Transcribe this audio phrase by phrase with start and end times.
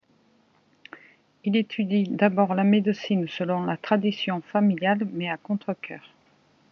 [1.43, 6.01] Il étudie d'abord la médecine, selon la tradition familiale, mais à contrecœur.